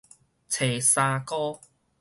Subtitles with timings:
[0.49, 1.59] 揣三姑